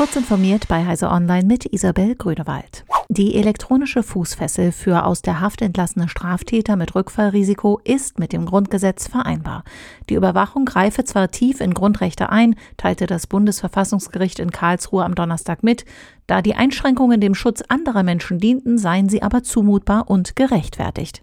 Kurz 0.00 0.16
informiert 0.16 0.66
bei 0.66 0.86
Heise 0.86 1.10
Online 1.10 1.46
mit 1.46 1.66
Isabel 1.66 2.14
Grünewald. 2.14 2.86
Die 3.10 3.34
elektronische 3.34 4.02
Fußfessel 4.02 4.72
für 4.72 5.04
aus 5.04 5.20
der 5.20 5.40
Haft 5.42 5.60
entlassene 5.60 6.08
Straftäter 6.08 6.76
mit 6.76 6.94
Rückfallrisiko 6.94 7.82
ist 7.84 8.18
mit 8.18 8.32
dem 8.32 8.46
Grundgesetz 8.46 9.08
vereinbar. 9.08 9.62
Die 10.08 10.14
Überwachung 10.14 10.64
greife 10.64 11.04
zwar 11.04 11.30
tief 11.30 11.60
in 11.60 11.74
Grundrechte 11.74 12.30
ein, 12.30 12.54
teilte 12.78 13.06
das 13.06 13.26
Bundesverfassungsgericht 13.26 14.38
in 14.38 14.52
Karlsruhe 14.52 15.04
am 15.04 15.14
Donnerstag 15.14 15.62
mit, 15.62 15.84
da 16.26 16.40
die 16.40 16.54
Einschränkungen 16.54 17.20
dem 17.20 17.34
Schutz 17.34 17.60
anderer 17.68 18.02
Menschen 18.02 18.38
dienten, 18.38 18.78
seien 18.78 19.10
sie 19.10 19.20
aber 19.20 19.42
zumutbar 19.42 20.08
und 20.08 20.34
gerechtfertigt. 20.34 21.22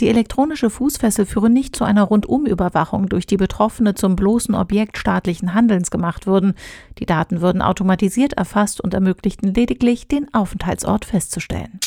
Die 0.00 0.08
elektronische 0.08 0.70
Fußfessel 0.70 1.24
führe 1.24 1.48
nicht 1.48 1.76
zu 1.76 1.84
einer 1.84 2.02
Rundumüberwachung, 2.02 3.08
durch 3.08 3.26
die 3.26 3.36
Betroffene 3.36 3.94
zum 3.94 4.16
bloßen 4.16 4.54
Objekt 4.54 4.98
staatlichen 4.98 5.54
Handelns 5.54 5.90
gemacht 5.90 6.26
würden. 6.26 6.54
Die 6.98 7.06
Daten 7.06 7.40
würden 7.40 7.62
automatisiert 7.62 8.32
erfasst 8.32 8.80
und 8.80 8.92
ermöglichten 8.92 9.54
lediglich, 9.54 10.08
den 10.08 10.32
Aufenthaltsort 10.34 11.04
festzustellen. 11.04 11.78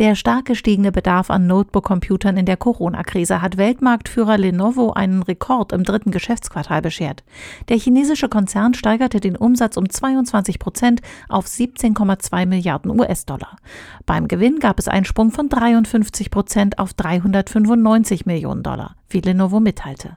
Der 0.00 0.14
stark 0.14 0.46
gestiegene 0.46 0.92
Bedarf 0.92 1.28
an 1.28 1.46
Notebook-Computern 1.46 2.38
in 2.38 2.46
der 2.46 2.56
Corona-Krise 2.56 3.42
hat 3.42 3.58
Weltmarktführer 3.58 4.38
Lenovo 4.38 4.92
einen 4.92 5.22
Rekord 5.22 5.72
im 5.72 5.84
dritten 5.84 6.10
Geschäftsquartal 6.10 6.80
beschert. 6.80 7.22
Der 7.68 7.76
chinesische 7.76 8.30
Konzern 8.30 8.72
steigerte 8.72 9.20
den 9.20 9.36
Umsatz 9.36 9.76
um 9.76 9.90
22 9.90 10.58
Prozent 10.58 11.02
auf 11.28 11.44
17,2 11.44 12.46
Milliarden 12.46 12.98
US-Dollar. 12.98 13.58
Beim 14.06 14.26
Gewinn 14.26 14.58
gab 14.58 14.78
es 14.78 14.88
einen 14.88 15.04
Sprung 15.04 15.32
von 15.32 15.50
53 15.50 16.30
Prozent 16.30 16.78
auf 16.78 16.94
395 16.94 18.24
Millionen 18.24 18.62
Dollar, 18.62 18.96
wie 19.10 19.20
Lenovo 19.20 19.60
mitteilte. 19.60 20.16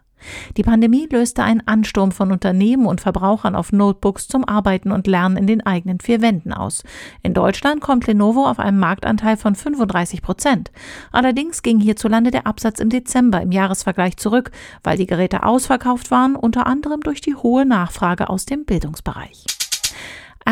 Die 0.57 0.63
Pandemie 0.63 1.07
löste 1.11 1.43
einen 1.43 1.67
Ansturm 1.67 2.11
von 2.11 2.31
Unternehmen 2.31 2.85
und 2.85 3.01
Verbrauchern 3.01 3.55
auf 3.55 3.71
Notebooks 3.71 4.27
zum 4.27 4.47
Arbeiten 4.47 4.91
und 4.91 5.07
Lernen 5.07 5.37
in 5.37 5.47
den 5.47 5.65
eigenen 5.65 5.99
vier 5.99 6.21
Wänden 6.21 6.53
aus. 6.53 6.83
In 7.21 7.33
Deutschland 7.33 7.81
kommt 7.81 8.07
Lenovo 8.07 8.45
auf 8.45 8.59
einen 8.59 8.79
Marktanteil 8.79 9.37
von 9.37 9.55
35 9.55 10.21
Prozent. 10.21 10.71
Allerdings 11.11 11.61
ging 11.61 11.79
hierzulande 11.79 12.31
der 12.31 12.47
Absatz 12.47 12.79
im 12.79 12.89
Dezember 12.89 13.41
im 13.41 13.51
Jahresvergleich 13.51 14.17
zurück, 14.17 14.51
weil 14.83 14.97
die 14.97 15.07
Geräte 15.07 15.43
ausverkauft 15.43 16.11
waren, 16.11 16.35
unter 16.35 16.67
anderem 16.67 17.01
durch 17.01 17.21
die 17.21 17.35
hohe 17.35 17.65
Nachfrage 17.65 18.29
aus 18.29 18.45
dem 18.45 18.65
Bildungsbereich. 18.65 19.45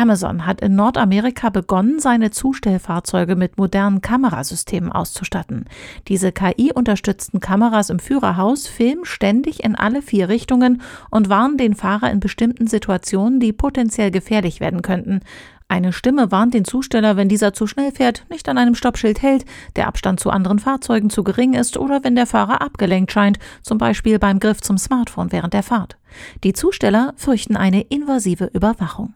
Amazon 0.02 0.46
hat 0.46 0.60
in 0.60 0.74
Nordamerika 0.74 1.50
begonnen, 1.50 2.00
seine 2.00 2.32
Zustellfahrzeuge 2.32 3.36
mit 3.36 3.56
modernen 3.56 4.00
Kamerasystemen 4.00 4.90
auszustatten. 4.90 5.66
Diese 6.08 6.32
KI-unterstützten 6.32 7.38
Kameras 7.38 7.88
im 7.88 8.00
Führerhaus 8.00 8.66
filmen 8.66 9.04
ständig 9.04 9.62
in 9.62 9.76
alle 9.76 10.02
vier 10.02 10.28
Richtungen 10.28 10.82
und 11.10 11.28
warnen 11.28 11.56
den 11.56 11.74
Fahrer 11.74 12.10
in 12.10 12.18
bestimmten 12.18 12.66
Situationen, 12.66 13.38
die 13.38 13.52
potenziell 13.52 14.10
gefährlich 14.10 14.58
werden 14.58 14.82
könnten. 14.82 15.20
Eine 15.68 15.92
Stimme 15.92 16.32
warnt 16.32 16.52
den 16.52 16.64
Zusteller, 16.64 17.16
wenn 17.16 17.28
dieser 17.28 17.52
zu 17.54 17.68
schnell 17.68 17.92
fährt, 17.92 18.26
nicht 18.28 18.48
an 18.48 18.58
einem 18.58 18.74
Stoppschild 18.74 19.22
hält, 19.22 19.44
der 19.76 19.86
Abstand 19.86 20.18
zu 20.18 20.30
anderen 20.30 20.58
Fahrzeugen 20.58 21.10
zu 21.10 21.22
gering 21.22 21.54
ist 21.54 21.76
oder 21.76 22.02
wenn 22.02 22.16
der 22.16 22.26
Fahrer 22.26 22.60
abgelenkt 22.60 23.12
scheint, 23.12 23.38
zum 23.62 23.78
Beispiel 23.78 24.18
beim 24.18 24.40
Griff 24.40 24.60
zum 24.62 24.78
Smartphone 24.78 25.30
während 25.30 25.54
der 25.54 25.62
Fahrt. 25.62 25.96
Die 26.42 26.54
Zusteller 26.54 27.14
fürchten 27.16 27.56
eine 27.56 27.82
invasive 27.82 28.50
Überwachung. 28.52 29.12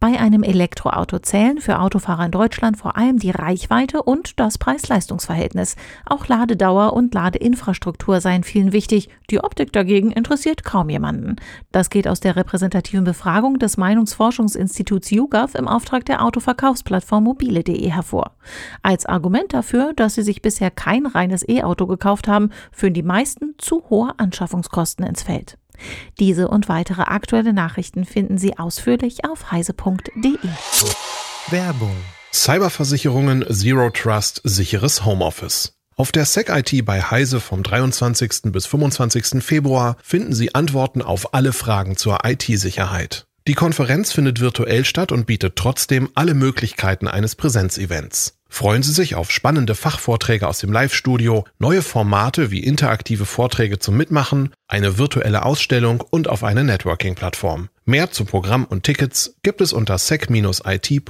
Bei 0.00 0.18
einem 0.18 0.42
Elektroauto 0.42 1.18
zählen 1.18 1.58
für 1.60 1.78
Autofahrer 1.78 2.24
in 2.24 2.30
Deutschland 2.30 2.78
vor 2.78 2.96
allem 2.96 3.18
die 3.18 3.32
Reichweite 3.32 4.02
und 4.02 4.40
das 4.40 4.56
Preis-Leistungs-Verhältnis. 4.56 5.76
Auch 6.06 6.26
Ladedauer 6.26 6.94
und 6.94 7.12
Ladeinfrastruktur 7.12 8.22
seien 8.22 8.42
vielen 8.42 8.72
wichtig. 8.72 9.10
Die 9.28 9.44
Optik 9.44 9.74
dagegen 9.74 10.10
interessiert 10.10 10.64
kaum 10.64 10.88
jemanden. 10.88 11.36
Das 11.70 11.90
geht 11.90 12.08
aus 12.08 12.20
der 12.20 12.34
repräsentativen 12.34 13.04
Befragung 13.04 13.58
des 13.58 13.76
Meinungsforschungsinstituts 13.76 15.10
YouGov 15.10 15.54
im 15.54 15.68
Auftrag 15.68 16.06
der 16.06 16.24
Autoverkaufsplattform 16.24 17.24
mobile.de 17.24 17.90
hervor. 17.90 18.36
Als 18.82 19.04
Argument 19.04 19.52
dafür, 19.52 19.92
dass 19.94 20.14
sie 20.14 20.22
sich 20.22 20.40
bisher 20.40 20.70
kein 20.70 21.04
reines 21.04 21.46
E-Auto 21.46 21.86
gekauft 21.86 22.26
haben, 22.26 22.52
führen 22.72 22.94
die 22.94 23.02
meisten 23.02 23.54
zu 23.58 23.84
hohe 23.90 24.18
Anschaffungskosten 24.18 25.04
ins 25.04 25.22
Feld. 25.22 25.59
Diese 26.18 26.48
und 26.48 26.68
weitere 26.68 27.02
aktuelle 27.02 27.52
Nachrichten 27.52 28.04
finden 28.04 28.38
Sie 28.38 28.58
ausführlich 28.58 29.24
auf 29.24 29.50
heise.de. 29.50 30.38
Werbung. 31.50 31.96
Cyberversicherungen 32.32 33.44
Zero 33.50 33.90
Trust 33.90 34.40
sicheres 34.44 35.04
Homeoffice. 35.04 35.74
Auf 35.96 36.12
der 36.12 36.24
SecIT 36.24 36.84
bei 36.84 37.02
Heise 37.02 37.40
vom 37.40 37.62
23. 37.62 38.52
bis 38.52 38.66
25. 38.66 39.42
Februar 39.44 39.96
finden 40.02 40.32
Sie 40.32 40.54
Antworten 40.54 41.02
auf 41.02 41.34
alle 41.34 41.52
Fragen 41.52 41.96
zur 41.96 42.20
IT-Sicherheit. 42.24 43.26
Die 43.46 43.54
Konferenz 43.54 44.12
findet 44.12 44.40
virtuell 44.40 44.84
statt 44.84 45.12
und 45.12 45.26
bietet 45.26 45.56
trotzdem 45.56 46.08
alle 46.14 46.34
Möglichkeiten 46.34 47.08
eines 47.08 47.34
Präsenzevents. 47.36 48.39
Freuen 48.52 48.82
Sie 48.82 48.92
sich 48.92 49.14
auf 49.14 49.30
spannende 49.30 49.74
Fachvorträge 49.76 50.46
aus 50.46 50.58
dem 50.58 50.72
Live-Studio, 50.72 51.44
neue 51.58 51.82
Formate 51.82 52.50
wie 52.50 52.58
interaktive 52.62 53.24
Vorträge 53.24 53.78
zum 53.78 53.96
Mitmachen, 53.96 54.52
eine 54.66 54.98
virtuelle 54.98 55.44
Ausstellung 55.44 56.02
und 56.10 56.28
auf 56.28 56.44
eine 56.44 56.64
Networking-Plattform. 56.64 57.68
Mehr 57.86 58.10
zu 58.10 58.24
Programm 58.26 58.64
und 58.64 58.82
Tickets 58.82 59.36
gibt 59.42 59.60
es 59.60 59.72
unter 59.72 59.96
sec-it.heise.de. 59.96 61.00